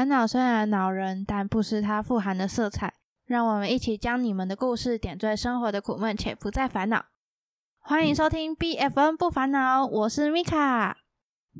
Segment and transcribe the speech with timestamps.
[0.00, 2.94] 烦恼虽然恼人，但不失它富含的色彩。
[3.26, 7.04] 让我们一起将你们的故事点缀生活的苦闷，且不再烦恼。
[7.80, 10.96] 欢迎收听 BFN 不烦恼，我是米卡，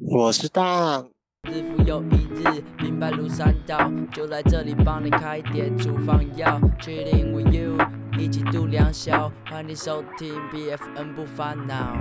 [0.01, 1.05] 我是大。
[1.51, 6.59] 日复又一日，明白如山倒，就来这里帮你开点处方药。
[6.81, 7.77] Chilling with you，
[8.19, 9.31] 一起度良宵。
[9.51, 11.95] 欢迎收听 BFN 不烦恼。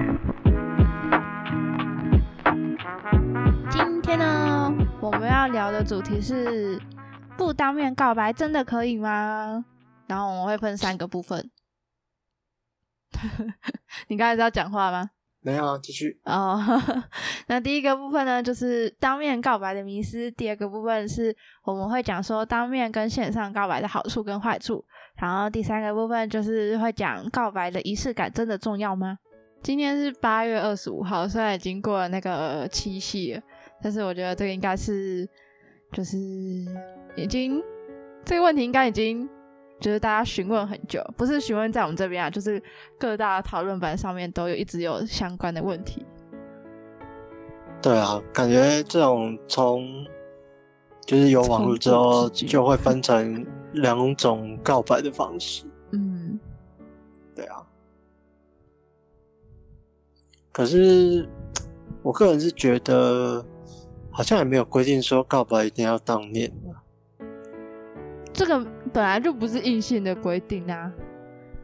[3.70, 6.78] 今天呢，我们要聊的主题是
[7.38, 9.64] 不当面告白真的可以吗？
[10.08, 11.50] 然后我们会分三个部分。
[14.10, 15.12] 你刚才是要讲话吗？
[15.42, 16.20] 没有，继续。
[16.26, 16.62] 哦，
[17.48, 24.84] 那第一个部分呢，就是当面告白的迷思；第二个部分是我们会讲说当面跟线上告白的好处跟坏处；
[25.16, 29.18] 然后第三个部分就是会讲告白的仪式感真的重要吗？
[29.64, 33.42] 今天是八月二十五号，虽然已经过了那个七夕了，
[33.82, 35.28] 但是我觉得这个应该是，
[35.92, 36.18] 就是
[37.16, 37.62] 已经
[38.26, 39.28] 这个问题应该已经
[39.80, 42.62] 就是大家询问很久，不是询问在我们这边啊，就是
[42.98, 46.06] 各大讨论版上面都有一直有相关的问题。
[47.82, 50.06] 对啊，感觉这种从
[51.06, 55.66] 就是有网络之后，就会分成两种告白的方式。
[55.92, 56.38] 嗯，
[57.34, 57.66] 对啊。
[60.52, 61.26] 可是，
[62.04, 63.46] 我个人是觉得，
[64.20, 67.26] 好像也没有规定说告白一定要当面的。
[68.34, 68.60] 这个
[68.92, 70.92] 本来就不是硬性的规定啊，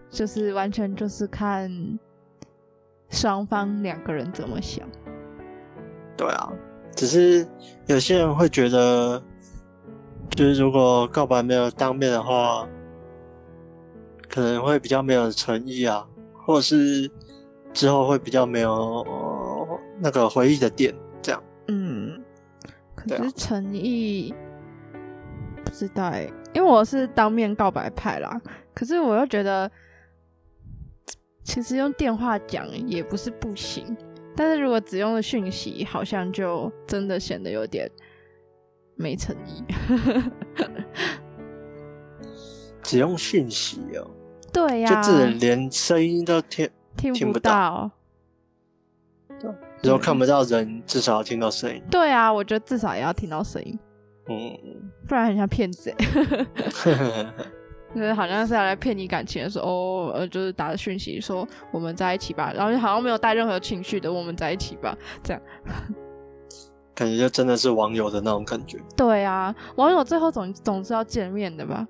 [0.09, 1.69] 就是完全就是看
[3.09, 4.87] 双方两个人怎么想。
[6.15, 6.49] 对啊，
[6.95, 7.45] 只是
[7.87, 9.21] 有些人会觉得，
[10.29, 12.65] 就是如果告白没有当面的话，
[14.29, 16.07] 可能会比较没有诚意啊，
[16.45, 17.11] 或者是。
[17.73, 19.05] 之后会比较没有
[19.99, 21.43] 那个回忆的点，这样。
[21.67, 22.23] 嗯，
[23.07, 24.33] 可是诚意
[25.63, 28.41] 不知道哎，因为我是当面告白派啦。
[28.73, 29.69] 可是我又觉得，
[31.43, 33.95] 其实用电话讲也不是不行，
[34.35, 37.89] 但是如果只用了讯息，好像就真的显得有点
[38.95, 39.63] 没诚意。
[42.83, 44.11] 只用讯息哦？
[44.53, 46.69] 对呀，就只连声音都听。
[46.95, 47.91] 听不到，
[49.81, 51.81] 如果看不到人，至少要听到声音。
[51.91, 53.77] 对啊，我觉得至少也要听到声音。
[54.27, 54.57] 嗯，
[55.07, 55.93] 不然很像骗子。
[57.93, 65.41] 就是好像是要来骗你感情的时候，呃，就是打着讯息说我们在一起吧，然后好像没有带任何情绪的我们在一起吧，这样。
[66.93, 68.77] 感觉就真的是网友的那种感觉。
[68.97, 71.87] 对啊，网友最后总总是要见面的吧。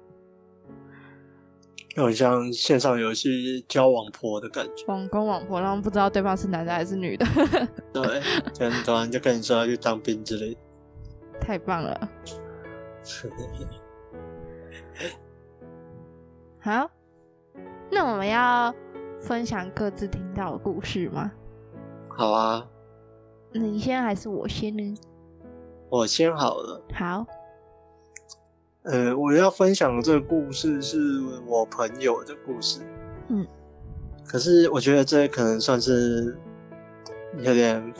[1.95, 7.25] 有很像线上游戏交往婆的感觉，网公网婆，然后不知道对方是男的还是女的。
[7.93, 8.21] 对，
[8.53, 10.57] 突然突然就跟你说要去当兵之类，
[11.39, 12.09] 太棒了。
[16.59, 16.89] 好，
[17.89, 18.73] 那我们要
[19.21, 21.31] 分享各自听到的故事吗？
[22.09, 22.67] 好啊。
[23.53, 24.93] 你先还是我先呢？
[25.89, 26.83] 我先好了。
[26.93, 27.25] 好。
[28.85, 30.99] 呃，我要分享的这个故事是
[31.47, 32.81] 我朋友的故事。
[33.29, 33.45] 嗯，
[34.23, 36.37] 可是我觉得这可能算是
[37.41, 37.91] 有点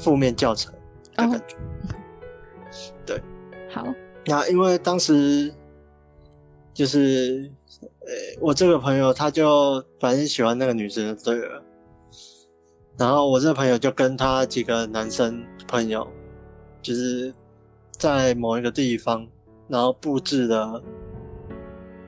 [0.00, 0.78] 负面教材的
[1.16, 1.56] 感觉。
[3.04, 3.20] 对，
[3.68, 3.84] 好。
[4.26, 5.52] 那因为当时
[6.72, 7.50] 就是，
[7.80, 8.08] 呃，
[8.40, 11.60] 我这个朋友他就反正喜欢那个女生，对了。
[12.96, 16.06] 然后我这个朋友就跟他几个男生朋友，
[16.80, 17.34] 就是
[17.90, 19.26] 在某一个地方。
[19.68, 20.82] 然后布置的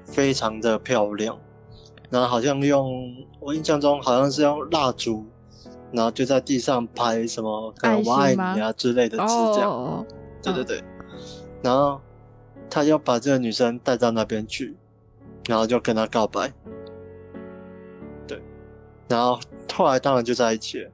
[0.03, 1.39] 非常的漂亮，
[2.09, 5.27] 然后好像用我印象中好像是用蜡烛，
[5.93, 7.75] 然后就在地上拍什么
[8.07, 10.07] “我爱你”啊之类的字这样。
[10.43, 10.83] 对对对，
[11.63, 12.01] 然后
[12.71, 14.75] 他要把这个女生带到那边去，
[15.47, 16.51] 然后就跟她告白。
[18.27, 18.43] 对，
[19.07, 19.39] 然后
[19.75, 20.91] 后来当然就在一起了。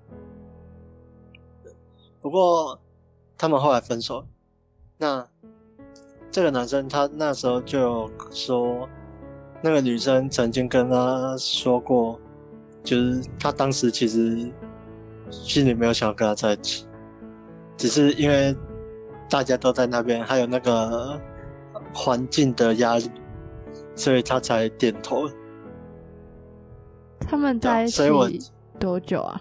[2.21, 2.81] 不过
[3.39, 4.27] 他们后来分手，
[4.99, 5.29] 那。
[6.37, 8.87] 这个男生他那时候就说，
[9.63, 12.21] 那个女生曾经跟他说过，
[12.85, 14.53] 就是他当时其实
[15.31, 16.87] 心里没有想要跟他在一起，
[17.79, 18.55] 只是因为
[19.31, 21.19] 大家都在那边，还有那个
[21.95, 23.11] 环境的压力，
[23.95, 25.27] 所以他才点头。
[27.19, 28.03] 他们在一起
[28.79, 29.41] 多久啊？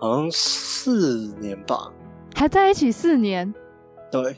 [0.00, 1.92] 好像四年吧。
[2.34, 3.54] 还在一起四年？
[4.10, 4.36] 对。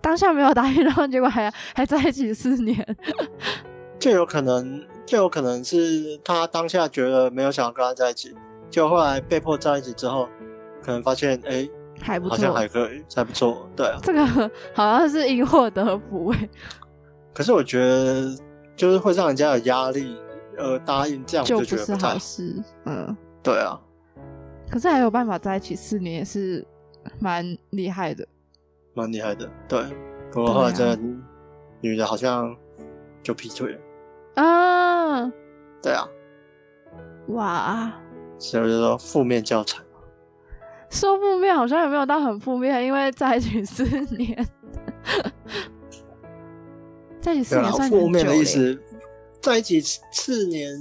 [0.00, 2.96] 当下没有答应，然后结果还还在一起四年，
[3.98, 8.34] 就有可能，就有可能是他当下觉得没有想要跟他在一起，
[8.70, 10.28] 就后来被迫在一起之后，
[10.82, 11.68] 可能发现哎，
[12.00, 12.54] 还不错好像错。
[12.58, 13.98] 还可以，还不错，对啊。
[14.02, 14.24] 这个
[14.72, 16.48] 好像是因祸得福哎，
[17.34, 18.36] 可是我觉得
[18.76, 20.16] 就是会让人家有压力，
[20.56, 22.62] 呃，答应这样我就不是就觉得不太好事。
[22.86, 23.78] 嗯，对啊，
[24.70, 26.64] 可是还有办法在一起四年，也是
[27.18, 28.26] 蛮厉害的。
[28.98, 29.80] 蛮厉害的，对。
[30.32, 30.98] 不过后来这个
[31.80, 32.54] 女的好像
[33.22, 35.32] 就劈腿了，啊，
[35.80, 36.04] 对啊，
[37.28, 37.92] 哇，
[38.38, 39.78] 所以我就说负面教材。
[40.90, 43.84] 说负面好像也没有到很负面，因为在一起四
[44.16, 44.46] 年，
[47.20, 48.78] 在一起四年算负面的意思，
[49.40, 50.74] 在一起四年，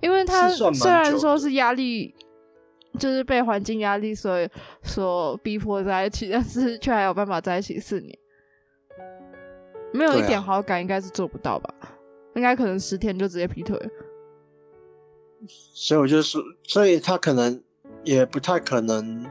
[0.00, 2.14] 因为他虽然说是压力，
[2.98, 4.48] 就是被环境压力所以
[4.82, 8.18] 所逼迫在一起，但是却还有办法在一起四年，
[9.92, 11.74] 没有一点好感应该是做不到吧？
[12.34, 13.78] 应该可能十天就直接劈腿。
[15.46, 17.62] 所以我就说，所以他可能
[18.04, 19.26] 也不太可能，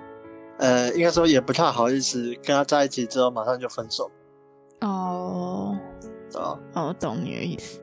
[0.58, 4.12] 呃，应该说也不太好意思跟他在一起之后马上就分手，
[4.82, 5.78] 哦，
[6.34, 7.82] 哦，哦，懂你的意思。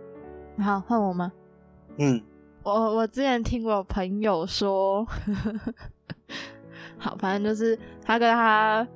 [0.62, 1.32] 好，换我吗？
[1.96, 2.22] 嗯，
[2.62, 5.06] 我我之前听过朋友说，
[6.98, 8.86] 好，反正就是她跟她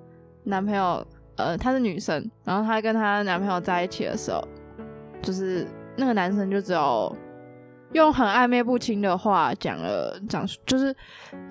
[0.45, 1.07] 男朋友，
[1.37, 4.47] 呃，她是女生，然后她跟她男朋友在一起的时候，
[5.23, 5.67] 就是
[5.97, 7.17] 那个男生就只有
[7.93, 10.95] 用很暧昧不清的话讲了讲，就是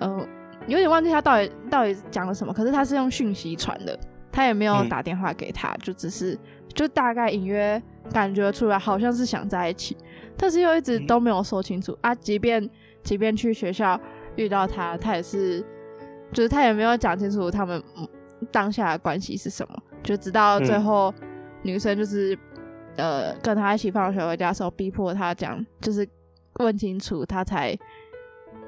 [0.00, 0.28] 嗯、呃
[0.68, 3.98] 有点忘记他到底到底讲了什么，可是他是用讯息传的，
[4.30, 4.88] 他也没有嗯。
[4.88, 6.38] 打电话给他，就只是
[6.72, 7.82] 就大概隐约
[8.12, 9.96] 感觉出来好像是想在一起，
[10.36, 12.14] 但是又一直嗯都没有说清楚、啊。
[12.14, 12.68] 即便
[13.02, 13.98] 即便去学校
[14.36, 15.64] 遇到他，他也是
[16.32, 18.08] 就是他也没有讲清楚他们嗯
[18.50, 21.14] 当下的关系是什么，就直到最嗯后
[21.62, 22.36] 女生就是、
[22.96, 26.08] 呃跟他一起放学回家的时候，逼迫他讲就是
[26.54, 27.78] 问清楚，他才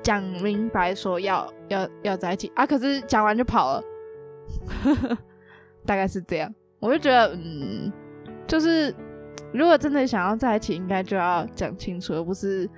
[0.02, 2.67] 讲明白说要要要在一起啊。
[2.67, 3.82] 可是讲完就跑了，
[5.84, 6.55] 大概是这样。
[6.81, 7.90] 我就觉得，嗯，
[8.46, 8.94] 就是
[9.55, 12.69] 如果真的想要在一起，应该就要讲清楚，而不是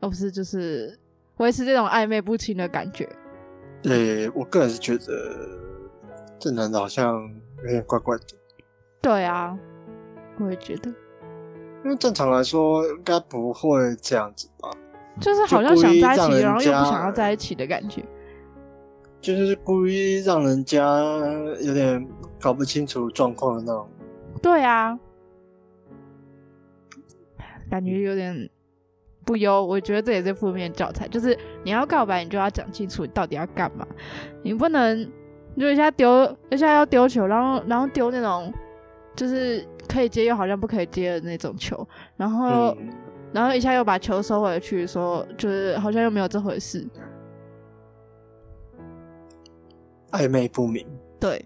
[0.00, 0.96] 而不是就是
[1.38, 3.08] 维持这种暧昧不清的感觉。
[3.82, 5.04] 呃，我个人是觉得
[6.38, 7.28] 这男的好像
[7.64, 8.24] 有点怪怪的，
[9.02, 9.58] 对啊，
[10.38, 10.88] 我也觉得，
[11.84, 14.70] 因为正常来说应该不会这样子吧，
[15.20, 18.04] 就是好像想在一起，然后又不想要在一起的感觉。
[19.20, 20.80] 就是故意让人家
[21.60, 22.06] 有点
[22.40, 23.88] 搞不清楚状况的那种。
[24.40, 24.96] 对啊，
[27.70, 28.48] 感觉有点
[29.24, 29.64] 不优。
[29.64, 33.86] 我觉得这也是负面教材，就是你要告白，你就要讲清楚你到底要干嘛，
[34.42, 35.04] 你不能
[35.58, 38.52] 就一下丢，一下要丢球，然后然后丢那种
[39.14, 41.86] 就是可以接又好像不可以接的那种球，
[42.16, 42.92] 然后、嗯，
[43.32, 46.86] 然后一下又把球收回去，说就是好像又没有这回事。
[50.12, 50.86] 暧昧不明。
[51.18, 51.44] 对，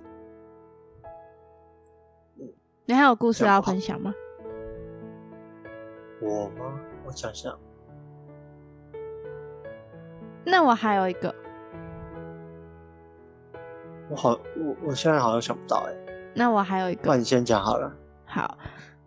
[2.85, 4.13] 你还有故事要分享吗？
[6.21, 6.79] 我吗？
[7.07, 7.59] 我想想，
[10.45, 11.35] 那我还有一个，
[14.09, 15.95] 我好，我我现在好像想不到哎、
[16.35, 17.93] 那我还有一个那，你先讲好了。
[18.25, 18.59] 好，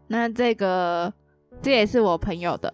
[0.07, 1.13] 那这个
[1.61, 2.73] 这也是我朋友的。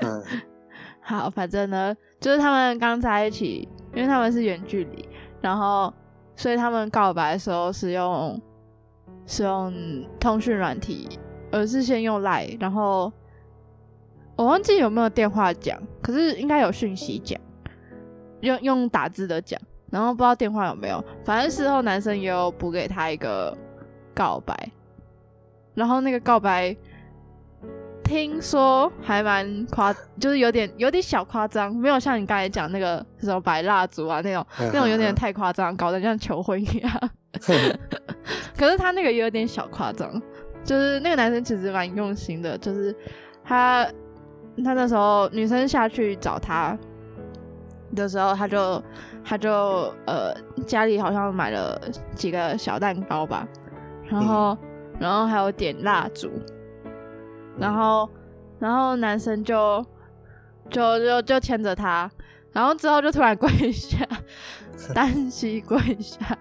[0.00, 0.22] 嗯
[1.00, 5.08] 好，反正呢，就是他们刚在一起，因为他们是远距离，
[5.40, 5.92] 然后
[6.34, 8.40] 所以他们告白的时候是用
[9.26, 9.72] 是用
[10.18, 11.18] 通讯软体，
[11.50, 13.12] 而是先用 Line，然后
[14.36, 17.40] 我忘记有没有电话讲，可是应该有讯息讲，
[18.40, 19.60] 用用打字的讲，
[19.90, 23.56] 然后不知道电话有没有，反正事后男生也有补给他一个
[24.14, 24.70] 告白，
[25.74, 26.76] 然后那个告白。
[28.04, 37.10] 听说还蛮夸，就是有点有点小夸张，没有像你刚才讲那个什么摆蜡烛啊那种， 那种有点太夸张，搞得像求婚一样。
[38.56, 40.22] 可是他那个也有点小夸张，
[40.66, 42.94] 就是那个男生其实蛮用心的，就是
[43.44, 43.86] 他
[44.64, 46.76] 他那时候女生下去找他
[47.94, 48.82] 的时候，他就
[49.24, 49.50] 他就
[50.06, 50.34] 呃
[50.66, 51.80] 家里好像买了
[52.14, 53.46] 几个小蛋糕吧，
[54.08, 54.58] 然后、
[54.98, 56.30] 然后还有点蜡烛，
[57.58, 58.08] 然后
[58.58, 59.84] 然后男生就
[60.68, 62.10] 就就就牵着她，
[62.52, 63.98] 然后之后就突然跪下，
[64.92, 66.36] 单膝跪下。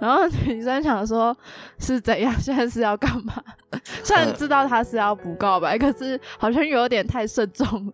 [0.00, 1.36] 然后女生想说
[1.78, 3.34] 是怎样，现在是要干嘛？
[4.02, 7.92] 虽然知道他是要不告白，可是好像有点太慎重了，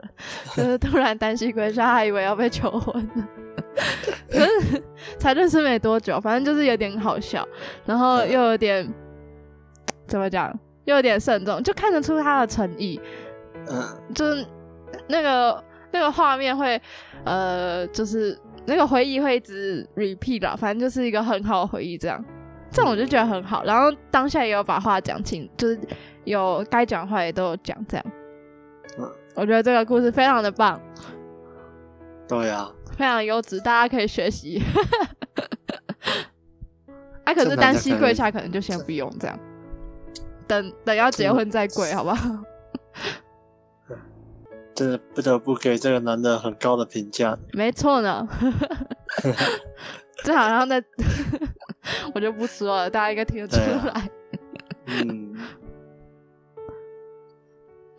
[0.54, 3.28] 就是突然单膝跪下，还以为要被求婚了。
[4.30, 4.82] 可是
[5.18, 7.46] 才认识没多久，反正就是有点好笑，
[7.84, 8.88] 然后又有点
[10.06, 10.52] 怎么讲，
[10.84, 13.00] 又有点慎重，就看得出他的诚意。
[13.68, 13.82] 嗯
[14.14, 14.46] 就是
[15.08, 16.80] 那个那个画面会，
[17.24, 22.24] 呃，就是那个回忆会一直 repeat 啦，反正就是一个很好的回忆，这样，
[22.70, 23.64] 这种我就觉得很好。
[23.64, 25.78] 然后当下也有把话讲清，就是
[26.24, 28.06] 有该讲的话也都有讲，这样。
[28.98, 30.80] 嗯，我觉得这个故事非常的棒，
[32.28, 34.62] 对啊，非常优质，大家可以学习。
[37.24, 39.38] 啊，可是单膝跪下可能就先不用这样，
[40.46, 42.30] 等等要结婚再跪，好不好？
[44.74, 47.38] 真的不得不给这个男的很高的评价。
[47.52, 48.26] 没错呢，
[50.24, 50.82] 这好像在，
[52.14, 54.10] 我就不说了，大家应该听得出来。
[54.86, 55.34] 嗯，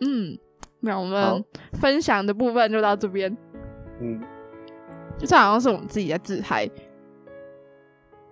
[0.00, 0.38] 嗯，
[0.80, 1.44] 那我好们
[1.80, 3.36] 分享的部分就到这边，
[4.00, 4.20] 嗯，
[5.18, 6.70] 这好像是我们自己在自嗨。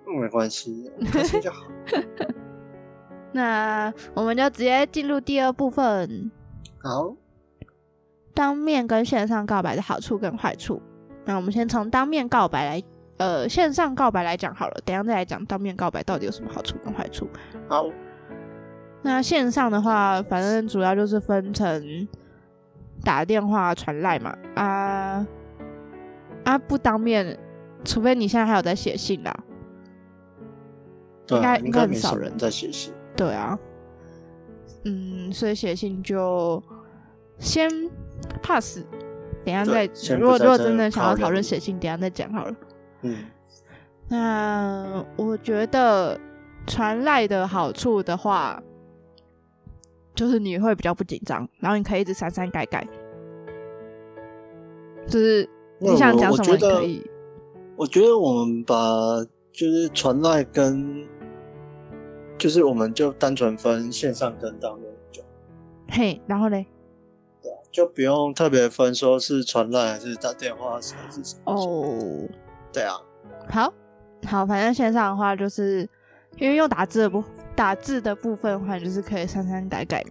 [0.07, 1.67] 没关系，开心就好。
[3.33, 6.31] 那我们就直接进入第二部分，
[6.81, 7.17] 好，
[8.35, 10.83] 当面跟线上告白的好处跟坏处。
[11.25, 12.83] 那我们先从当面告白来，
[13.17, 17.27] 呃，线上告白来讲好了，等一下再来讲当面告白到底有什么好处跟坏处。
[17.69, 17.87] 好，
[19.03, 22.07] 那线上的话，反正主要就是分成
[23.03, 25.27] 打电话、传赖嘛，啊
[26.45, 27.39] 啊不当面，
[27.85, 29.35] 除非你现在还有在写信啦。
[31.27, 32.93] 对啊，应该应该很少人人在写信。
[33.17, 33.59] 对啊，
[34.85, 36.63] 嗯，所以写信就
[37.39, 37.71] 先
[38.43, 38.81] pass，
[39.45, 39.85] 等一下再
[40.17, 42.55] 如果如果真的想要讨论写信，等一下再讲好了。
[43.03, 43.25] 嗯，
[44.09, 46.19] 那我觉得
[46.67, 48.63] 传赖的好处的话，
[50.15, 52.87] 就是你会比较不紧张，然后你可以一直删删改改，
[55.07, 57.11] 就是你想讲什么我我觉得你可以。
[57.77, 58.77] 我觉得我们把
[59.53, 61.05] 就是传赖跟，
[62.39, 65.23] 就是我们就单纯分线上跟当面就，
[65.89, 66.67] 嘿，然后嘞，
[67.75, 72.29] 就不用特别分说是传烂还是打电话还是什么。，哦，
[72.73, 72.95] 对啊，
[73.51, 73.75] 好
[74.25, 75.81] 好，反正线上的话，就是
[76.37, 77.25] 因为用打字的部
[77.57, 80.07] 打字的部分的话，就是可以删删改改，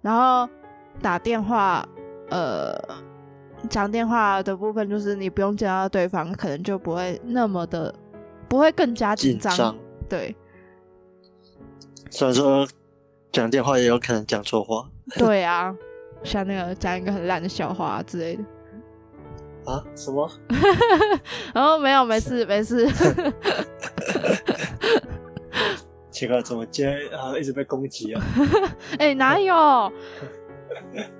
[0.00, 0.48] 然后
[1.00, 1.84] 打电话，
[2.30, 2.80] 呃，
[3.68, 7.92] 讲电话的部分就是你不用见到对方，可能就不会那么的，
[8.48, 9.76] 不会更加紧张，紧张。
[10.08, 10.36] 对。
[12.10, 12.64] 虽然说
[13.32, 14.88] 讲电话也有可能讲错话。
[15.16, 15.74] 对啊，
[16.24, 20.30] 像那个讲一个很烂的笑话、啊、之类的，啊，什么？
[21.54, 22.88] 然 后没有，没事没事，
[26.10, 28.22] 奇怪，怎么今天啊一直被攻击啊？
[28.98, 29.92] 哎、哪有？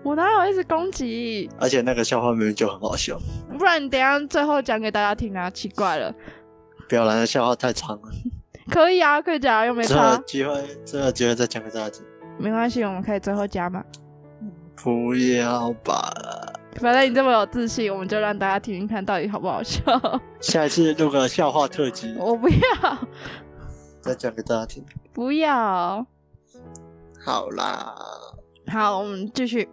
[0.03, 1.49] 我哪有一直攻击？
[1.59, 3.19] 而且那个笑话明明就很好笑，
[3.59, 5.51] 不然你等下最后讲给大家听啊！
[5.51, 6.13] 奇怪了，
[6.89, 8.03] 不要来的笑话太长了，
[8.71, 12.03] 可以啊，可以讲啊，又没之后有差，机会之后有机会再讲给大家听。
[12.39, 13.85] 没关系，我们可以最后加嘛。
[14.77, 16.13] 不要吧，
[16.77, 19.83] 反正你这么有自信，我们就让大家听听看到底好不好笑。
[20.41, 22.99] 下一次录个笑话特辑，我不要，
[24.01, 24.85] 再讲给大家听。
[25.13, 26.05] 不要。
[27.25, 27.95] 好啦，
[28.67, 29.69] 好，我们继续。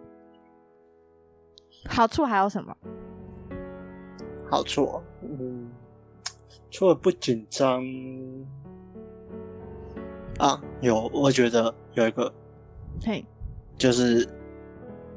[1.88, 2.76] 好处还有什么？
[4.48, 5.70] 好处哦，嗯，
[6.70, 7.84] 除了不紧张
[10.38, 12.32] 啊，有，我觉得有一个
[13.04, 13.24] 嘿，
[13.78, 14.28] 就是，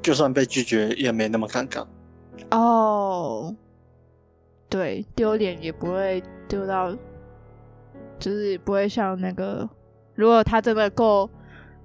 [0.04, 1.84] 就算被拒绝也没那么尴尬。
[2.50, 3.56] 哦，
[4.68, 6.94] 对，丢脸也不会丢到，
[8.18, 9.66] 就是不会像那个，
[10.14, 11.28] 如果他真的够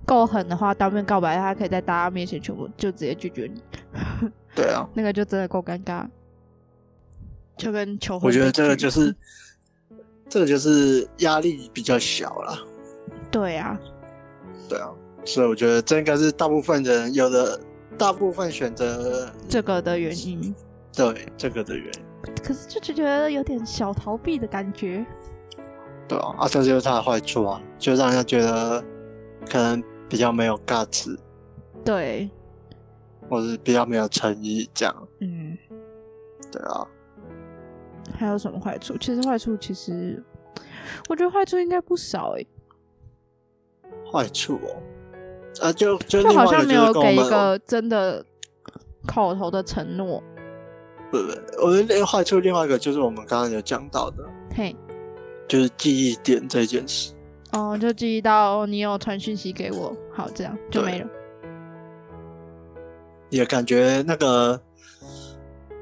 [0.05, 3.61] 够狠的话，当面告白，他可以在大家面前全部就直接拒绝你，
[4.53, 6.05] 对啊， 那个就真的够尴尬，
[7.55, 9.15] 就跟求婚我觉得这个就是，
[10.27, 12.59] 这个就是压力比较小了。
[13.31, 13.79] 对啊，
[14.67, 14.89] 对啊，
[15.23, 17.59] 所以我觉得这应该是大部分人有的，
[17.99, 20.55] 大部分选择这个的原因。
[20.95, 22.33] 对这个的原因。
[22.43, 25.05] 可是就觉得有点小逃避的感觉。
[26.07, 28.83] 对啊，啊，这就是它的坏处啊，就让人家觉得
[29.47, 31.15] 可能比较没有 guts，
[31.85, 32.29] 对，
[33.29, 35.07] 或是比较没有诚意这样。
[35.19, 35.55] 嗯，
[36.51, 36.87] 对啊，
[38.11, 38.97] 还有什么坏处？
[38.97, 40.21] 其实坏处其实，
[41.07, 42.47] 我觉得坏处应该不少诶、
[44.11, 44.81] 坏处哦，
[45.61, 48.23] 啊，就就好像没有给一个真的
[49.07, 50.23] 口头的承诺。
[51.11, 54.23] 不不，我觉得另坏处另外一个就是我们刚刚有讲到的，
[54.55, 54.75] 嘿，
[55.47, 57.13] 就是记忆点这件事。
[57.51, 61.07] 哦，就记忆到你有传讯息给我，好，这样就没了。
[63.31, 64.59] 也感觉那个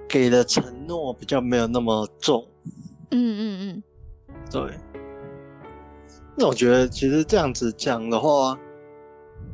[0.07, 2.45] 给的承诺比较没有那么重。
[3.11, 3.83] 嗯嗯嗯
[4.51, 4.61] 对，
[6.37, 8.57] 那我觉得其实这样子讲的话，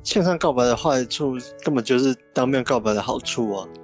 [0.04, 3.68] 线上告白的坏处根本就是当面告白的好处啊。
[3.74, 3.82] 嗯，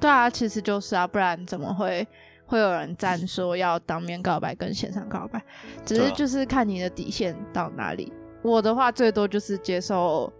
[0.00, 2.06] 对啊，其实就是啊，不然怎么会
[2.46, 5.42] 会有人站说要当面告白跟线上告白，
[5.84, 8.12] 只是就是看你的底线到哪里。
[8.42, 10.30] 我的话最多就是接受，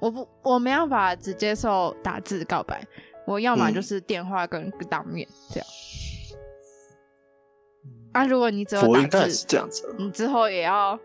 [0.00, 2.82] 我不我没办法只接受打字告白，
[3.26, 5.66] 我要么嗯就是电话跟当面这样。
[8.12, 10.98] 啊，如果你只有打我应该也是字，这样子啊，你之后也要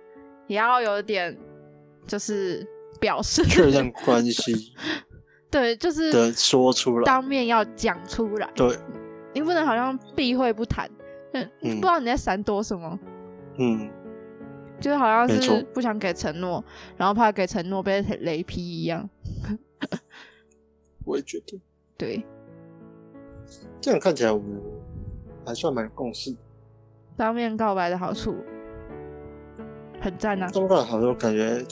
[0.48, 1.38] 也要有点
[2.08, 2.66] 就是
[3.06, 4.74] 表示确认关系
[5.52, 7.06] 对，就是的说出来。
[7.06, 8.76] 当面要讲出来，对，
[9.32, 10.90] 你不能好像避讳不谈，
[11.62, 13.00] 不知道你在闪躲什么，
[13.60, 13.88] 嗯，
[14.82, 16.66] 就是好像是不想给承诺，
[16.98, 19.08] 然后怕给承诺被雷劈一样。
[21.06, 21.62] 我也觉得
[21.96, 22.26] 对，
[23.80, 24.60] 这样看起来我们
[25.46, 26.38] 还算蛮有共识的。
[27.16, 28.36] 当面告白的好处
[30.02, 31.64] 很赞啊，中看好像感觉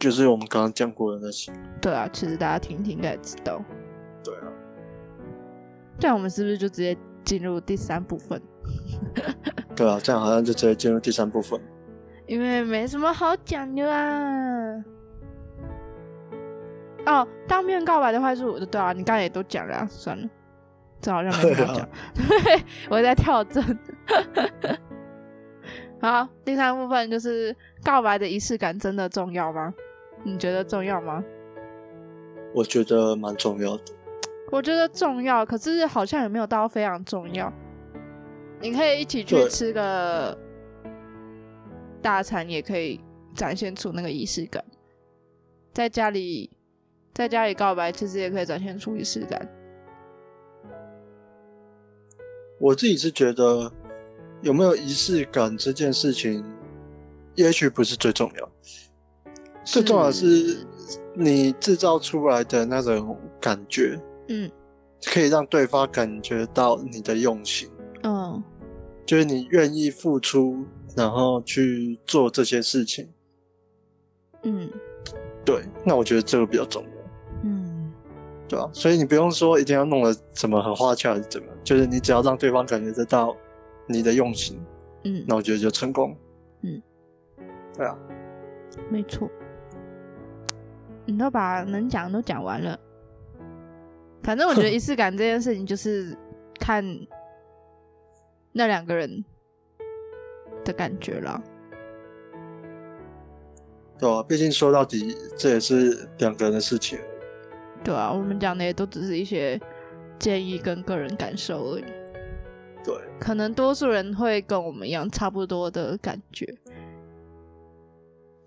[0.00, 1.52] 就是我们刚刚讲过的那些。
[1.80, 3.62] 对啊，其实大家听听应该也知道。
[4.24, 4.48] 对啊，
[5.98, 8.40] 这样我们是不是就直接进入第三部分？
[9.76, 11.60] 对啊，这样好像就直接进入第三部分。
[12.26, 14.84] 因为没什么好讲的啊。
[17.04, 20.28] 哦，当面告白的坏处，对啊，你刚才也都讲了、啊，算了，
[21.00, 21.88] 这好像没什么好讲。
[22.14, 23.78] 对，我在跳针。
[26.00, 27.54] 好，第三部分就是
[27.84, 29.74] 告白的仪式感真的重要吗？
[30.24, 31.24] 你觉得重要吗？
[32.54, 33.82] 我觉得蛮重要的。
[34.50, 37.52] 我觉得重要，可是好像也没有到非常重要。
[38.60, 40.36] 你可以一起去吃个
[42.02, 43.00] 大餐，也可以
[43.34, 44.64] 展现出那个仪式感。
[45.72, 46.50] 在家里，
[47.14, 49.48] 在家里告白，其实也可以展现出仪式感。
[52.58, 53.72] 我自己是觉得
[54.42, 56.44] 有没有仪式感这件事情，
[57.36, 58.50] 也许不是最重要，
[59.64, 60.66] 最重要的是
[61.14, 64.50] 你制造出来的那种感觉，嗯。
[65.06, 67.70] 可以让对方感觉到你的用心，
[68.02, 68.42] 嗯。
[69.06, 70.64] 就是你愿意付出，
[70.94, 73.08] 然后去做这些事情。
[74.42, 74.70] 嗯。
[75.44, 76.90] 对，那我觉得这个比较重要。
[77.44, 77.90] 嗯，
[78.46, 83.34] 对吧、所以你不用说一定要弄得怎么很花俏还是怎么，就是你只要让对方感觉得到
[83.86, 84.60] 你的用心，
[85.04, 86.14] 嗯，那我觉得就成功。
[86.62, 86.80] 嗯，
[87.74, 87.96] 对啊，
[88.90, 89.28] 没错。
[91.10, 92.78] 你都把能讲的都讲完了。
[94.22, 96.16] 反正我觉得仪式感这件事情就是
[96.58, 96.84] 看
[98.52, 99.24] 那两个人
[100.64, 101.42] 的感觉了。
[103.98, 106.98] 对啊、毕竟说到底，这也是两个人的事情。
[107.82, 109.60] 对啊，我们讲的也都只是一些
[110.18, 111.84] 建议跟个人感受而已。
[112.82, 116.46] 对，可能多数人会跟我们一样差不多的感觉。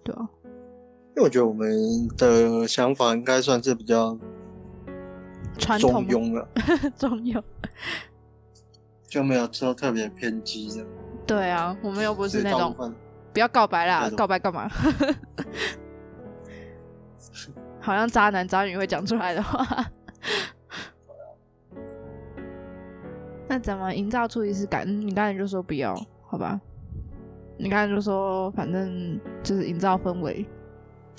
[0.04, 0.28] 对啊，
[1.15, 6.47] 因为我觉得我们的想法应该算是比较中传统吗庸了，
[6.97, 7.41] 中庸。
[9.08, 10.84] 就没有说特别偏激的。
[11.28, 12.76] 对啊，我们又不是那种
[13.32, 14.67] 不要告白啦告白干嘛？
[17.80, 19.86] 好像渣男渣女会讲出来的话。
[23.47, 24.84] 那怎么营造出仪式感？
[24.88, 25.93] 嗯你刚才就说不要，
[26.26, 26.60] 好吧？
[27.60, 30.43] 你刚才就说反正就是营造氛围。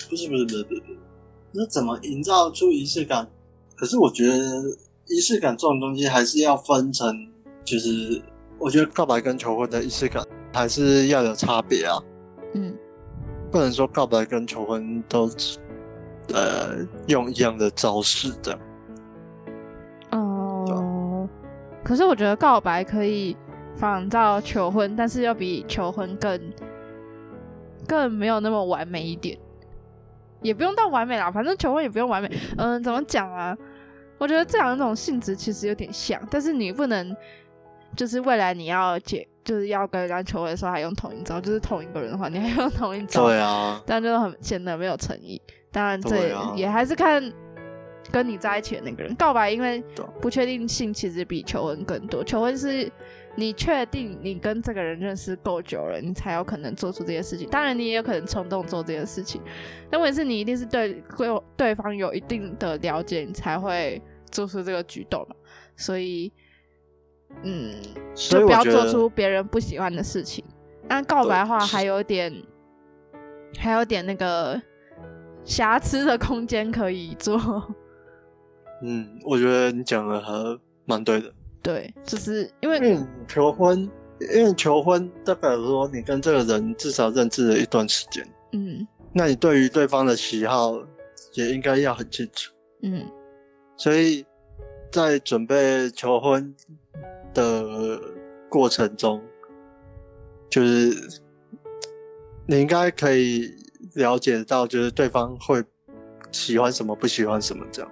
[0.09, 0.97] 不是不是不是不是不是，
[1.51, 3.27] 那怎么营造出仪式感？
[3.75, 4.37] 可是我觉得
[5.07, 7.13] 仪式感这种东西还是要分成，
[7.63, 8.21] 就是
[8.57, 12.01] 我觉得告白跟求婚的仪式感还是要有差别啊，
[12.53, 12.73] 嗯
[13.51, 15.29] 不能说告白跟求婚都
[16.33, 16.75] 呃
[17.07, 18.57] 用一样的招式的。
[20.11, 21.27] 哦、
[21.83, 23.35] 可是我觉得告白可以
[23.75, 26.39] 仿照求婚，但是要比求婚更
[27.87, 29.37] 更没有那么完美一点。
[30.45, 32.31] 也不用到完美啦，反正求婚也不用完美。
[32.57, 33.57] 嗯，怎么讲啊？
[34.17, 37.15] 我觉得这两种性质其实有点像，但是你不能
[37.95, 45.41] 就是未来你要结，就是要跟人家求婚的时候还用同一招，就是同一个人的话，你还用同一招，对啊，这样就很显得没有诚意。
[45.71, 47.21] 当然，这也,、还是看
[48.09, 49.83] 跟你在一起的那个人告白，因为
[50.21, 52.23] 不确定性其实比求婚更多。
[52.23, 52.89] 求婚是
[53.35, 57.49] 你确定你跟这个人认识够久了，你才有可能做出这些事情。
[57.49, 59.41] 当然，你也有可能冲动做这些事情，
[59.89, 65.35] 但问题是你一定是对对对方有一定的了解，你才会做出这个举动嘛。
[65.75, 66.31] 所以，
[67.43, 67.75] 嗯，
[68.15, 70.43] 就不要做出别人不喜欢的事情。
[70.87, 72.33] 但告白的话，还有点，
[73.57, 74.61] 还有点那个
[75.43, 77.37] 瑕疵的空间可以做。
[78.81, 81.33] 嗯，我觉得你讲的还蛮对的，
[81.65, 83.89] 对，就是因为因为你求婚，
[84.35, 90.79] 因为求婚代表说你跟这个人至少认识了一段时间，嗯那你对于对方的喜好
[91.33, 92.53] 也应该要很清楚。
[92.83, 93.03] 嗯
[93.77, 94.23] 所以
[94.91, 96.55] 在准备求婚
[97.33, 97.99] 的
[98.47, 99.21] 过程中，
[100.49, 101.21] 就是
[102.47, 103.53] 你应该可以
[103.95, 105.63] 了解到，就是对方会
[106.31, 107.91] 喜欢什么，不喜欢什么这样。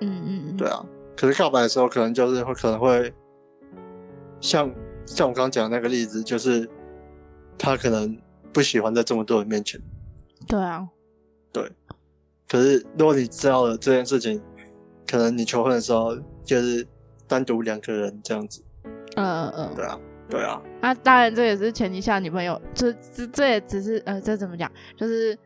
[0.00, 0.86] 嗯嗯嗯，对啊，
[1.22, 3.14] 可是告白的时候，可能就是会可能会
[4.40, 4.68] 像
[5.06, 6.68] 像我刚刚讲的那个例子，就是
[7.56, 8.20] 他可能
[8.52, 9.80] 不喜欢在这么多人面前。
[10.48, 10.84] 对啊，
[11.52, 11.70] 对
[12.48, 14.42] 可是如果你知道了这件事情，
[15.06, 16.84] 可能你求婚的时候就是
[17.28, 18.60] 单独两个人这样子。
[19.14, 19.74] 嗯嗯嗯。
[19.76, 24.68] 对啊，对啊，啊，当然这也是前提下女朋友，这这这也只是呃，这怎么讲？
[24.96, 25.38] 就是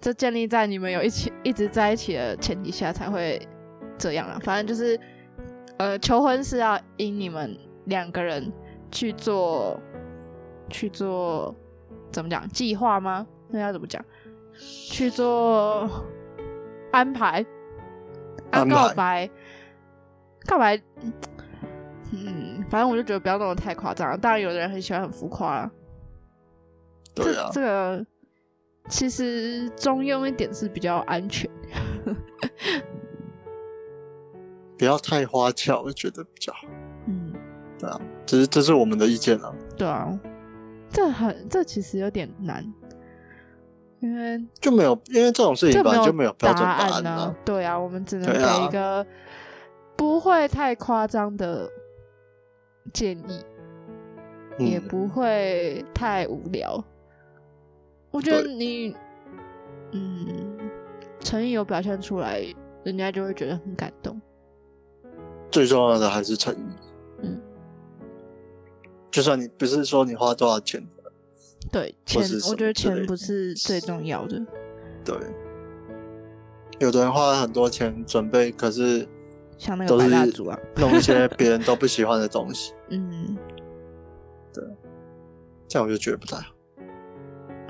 [0.00, 3.44] 这建立在你们有一起一直在一起的前提下才会
[3.98, 4.38] 这样啊。
[4.44, 4.96] 反正就是
[5.78, 8.52] 呃，求婚是要因你们两个人
[8.90, 9.78] 去做
[10.70, 11.54] 去做
[12.10, 13.26] 怎么讲计划吗？
[13.48, 14.04] 那要怎么讲？
[14.58, 15.88] 去做
[16.90, 17.44] 安排
[18.50, 19.30] 啊，安排告白
[20.46, 20.82] 告白。
[22.12, 24.18] 嗯，反正我就觉得不要弄得太夸张。
[24.18, 25.70] 当然，有的人很喜欢很浮夸啦。
[27.14, 28.06] 对啊，这个
[28.88, 31.50] 其实中庸一点是比较安全。
[34.78, 36.68] 不要太花俏，我觉得比较好。
[37.06, 37.32] 嗯，
[37.78, 39.54] 对啊，只是这是我们的意见啊。
[39.76, 40.18] 对啊，
[40.90, 42.64] 这很这其实有点难，
[44.00, 47.34] 因为就没有，因为这种事情本来就没有标准答案啊。
[47.44, 49.06] 对啊，我们只能给一个
[49.96, 51.70] 不会太夸张的
[52.92, 53.44] 建议，
[54.58, 56.82] 也嗯，不会太无聊。
[58.10, 58.96] 我觉得你，
[59.92, 60.58] 嗯，
[61.20, 62.42] 诚意有表现出来，
[62.84, 64.20] 人家就会觉得很感动。
[65.56, 66.66] 最重要的还是诚意。
[67.22, 67.40] 嗯，
[69.10, 70.86] 就算你不是说你花多少钱，
[71.72, 74.38] 对，钱我觉得钱不是最重要的。
[75.02, 75.16] 对，
[76.78, 79.08] 有的人花了很多钱准备，可是
[79.56, 83.34] 像那个白都是蜡烛啊，弄一些别人都不喜欢的东西， 嗯，
[84.52, 84.62] 对
[85.66, 86.52] 这样我就觉得不太好。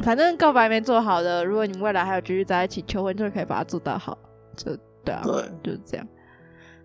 [0.00, 4.18] 反正告白没做好的，如果你们未来还有继续在一起，求婚就可以把它做到好。
[4.56, 6.04] 就对啊，对，就是这样。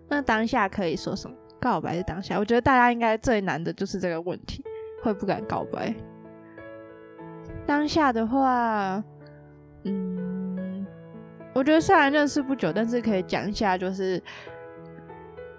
[0.08, 1.36] 那当下可以说什么？
[1.60, 4.64] 告白是当下，我觉得大家应该最难的就是这个问题，
[5.00, 5.94] 会不敢告白。
[7.64, 9.00] 当下的话，
[9.84, 10.84] 嗯，
[11.54, 14.20] 我觉得虽然认识不久，但是可以讲一下，就是，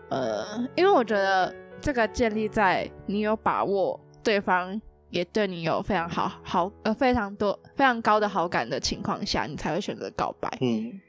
[0.10, 4.78] 呃，因为我觉得这个建立在你有把握对方
[5.10, 10.50] 也对你有非常好好呃非常多非常高的好感的情况下，你才会选择告白。
[10.60, 11.00] 嗯，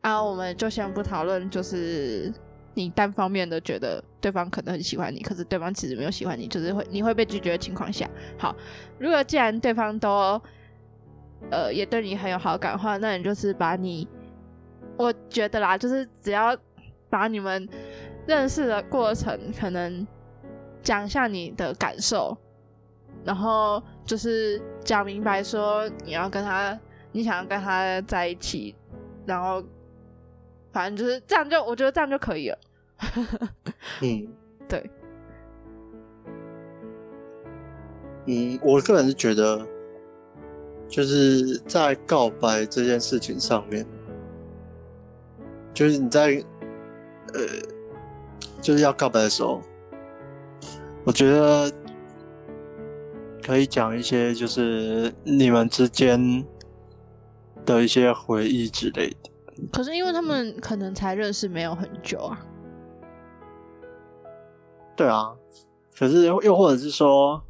[0.00, 2.32] 啊，我们就先不讨论，就是
[2.76, 8.06] 你单方面的觉得对方可能很喜欢你，可是对方其实没有喜欢你，就是会你会被拒绝的情况下，
[8.38, 8.54] 好，
[8.98, 10.38] 如果既然对方都
[11.50, 14.06] 呃也对你很有好感的话，那你就是把你，
[14.98, 16.54] 我觉得啦，就是只要
[17.08, 17.66] 把你们
[18.26, 20.06] 认识的过程可能
[20.82, 22.36] 讲一下你的感受，
[23.24, 26.78] 然后就是讲明白说你要跟他，
[27.12, 28.74] 你想要跟他在一起，
[29.24, 29.64] 然后
[30.72, 32.58] 反正就是这样就，我觉得这样就可以了。
[34.00, 34.28] 嗯。
[34.68, 34.90] 对，
[38.24, 39.64] 嗯，我个人是觉得，
[40.88, 43.86] 就是在告白这件事情上面，
[45.72, 46.42] 就是你在
[47.32, 47.40] 呃，
[48.60, 49.62] 就是要告白的时候，
[51.04, 51.70] 我觉得
[53.40, 56.44] 可以讲一些就是你们之间
[57.64, 59.30] 的一些回忆之类的。
[59.72, 62.44] 可是因为他们可能才认识没有很久啊，
[64.96, 65.34] 对啊，
[65.96, 67.42] 可是又又或者是说，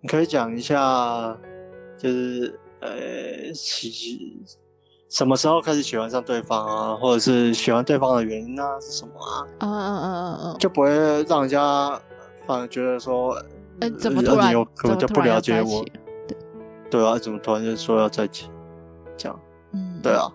[0.00, 1.36] 你可以讲一下，
[1.96, 4.42] 就是呃，喜
[5.08, 10.90] 什么时候开始喜欢上对方啊，或者是喜欢对方的原因啊是什么啊，嗯嗯嗯嗯嗯，就不会
[11.24, 12.00] 让人家
[12.46, 13.34] 反而觉得说，
[13.80, 15.92] 呃，怎么呃突然你有根怎么本就不了解我起，
[16.90, 18.50] 对啊，怎么突然就说要在一起，
[19.16, 19.40] 这样，
[19.72, 20.30] 嗯，对啊。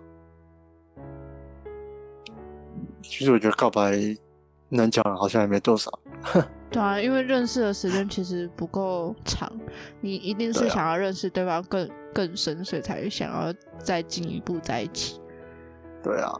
[3.04, 4.00] 其实我觉得告白
[4.70, 5.90] 能讲的好像也没多少，
[6.70, 9.50] 对啊，因为认识的时间其实不够长，
[10.02, 15.22] 你一定是想要认识对方更更深，所以才想要再进一步在一起。
[16.04, 16.32] 对啊，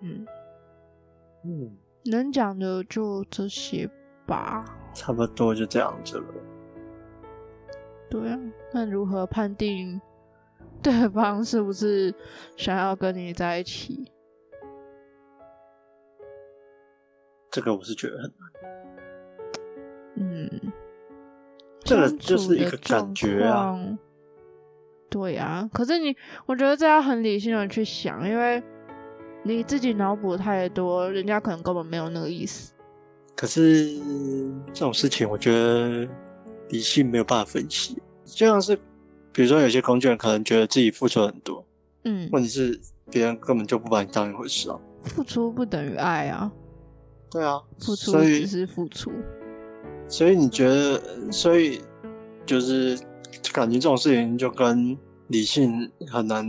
[0.00, 0.26] 嗯，
[1.44, 3.88] 嗯，能讲的就这些
[4.26, 4.64] 吧。
[4.94, 6.26] 差不多就这样子了。
[8.08, 8.38] 对啊，
[8.72, 10.00] 那如何判定
[10.82, 12.14] 对方是不是
[12.56, 14.10] 想要跟你在一起？
[17.50, 18.32] 这个我是觉得很
[20.16, 20.50] 嗯，
[21.80, 23.78] 这个就是一个感觉啊。
[25.08, 28.62] 对啊，可是你，我觉得这要很理性的去想，因为
[29.42, 32.72] 你自己脑补太多，人家可能根本没有那个意思。
[33.36, 33.98] 可是
[34.72, 36.08] 这种事情，我觉得
[36.70, 38.00] 理性没有办法分析。
[38.24, 38.74] 就像是，
[39.32, 41.62] 比如说有些工具人可能觉得自己付出很多，
[42.04, 44.78] 嗯，问题是别人根本就不把你当一回事啊。
[45.04, 46.50] 付出不等于爱啊，
[47.30, 49.12] 对啊，付出只是付出。
[50.12, 51.00] 所以你觉得，
[51.32, 51.80] 所以
[52.44, 52.98] 就是
[53.50, 54.94] 感情这种事情就跟
[55.28, 56.46] 理性很难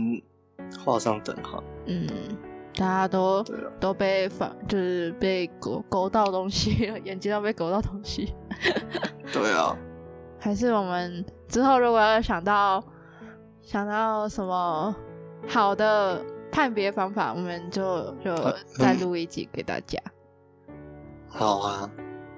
[0.84, 1.64] 画上等号。
[1.86, 2.06] 嗯，
[2.76, 3.44] 大家都啊，
[3.80, 8.34] 都被反，就是被勾勾到东西了， 眼睛都被勾到东西。
[9.32, 9.74] 对啊，
[10.38, 12.84] 还是我们之后如果要想到
[13.62, 14.94] 想到什么
[15.48, 16.22] 好的
[16.52, 19.98] 判别方法，我们就就呃再嗯录一集给大家。
[21.26, 21.90] 好啊，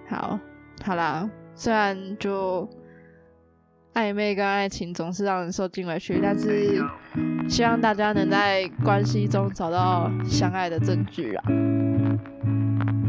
[0.09, 0.39] 好，
[0.87, 2.69] 好啦，虽然就
[3.95, 6.81] 暧昧跟爱情总是让人受尽委屈，但是
[7.49, 11.45] 希望大家能在关系中找到相爱的证据啊。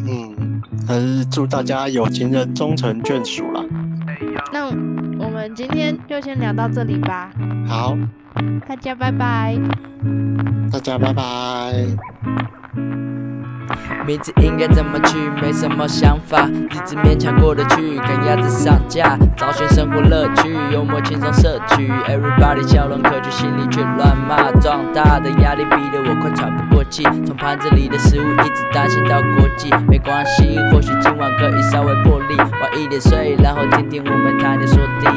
[0.09, 3.63] 嗯，还是祝大家有情人终成眷属啦。
[4.51, 4.65] 那
[5.23, 7.31] 我们今天就先聊到这里吧，
[7.67, 7.95] 好，
[8.67, 9.55] 大家拜拜。
[10.71, 11.85] 大家拜拜。
[14.05, 15.17] 名字应该怎么取？
[15.41, 24.51] 没什么想法，日子勉强过得去，赶鸭子上架，找寻生活乐趣，幽默轻松摄取，Everybody 笑容可掬，心里却乱骂。
[24.59, 35.07] 壮大的压力逼得我快喘不过气，从盘子里的食物一直担心到国际，没关系，或许今晚可以稍微破例，晚一点睡，然后听听我们谈天说地。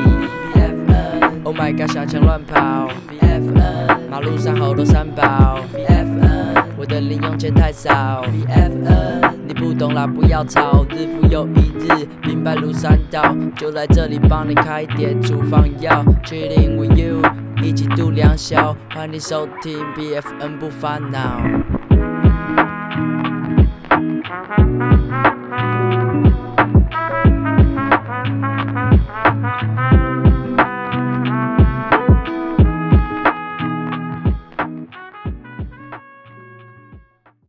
[0.54, 2.88] BFN，Oh my god，小强乱跑。
[3.08, 5.60] BFN，马路上好多三宝。
[5.74, 6.39] BFN，
[6.76, 8.22] 我的零用钱太少。
[8.24, 10.84] BFN，你不懂啦，不要吵。
[10.90, 16.04] 日复又一日，明白如山倒，就来这里帮你开点处方药。
[16.24, 17.22] Chilling with you，
[17.62, 21.40] 一起度良宵，欢迎收听 BFN 不烦恼。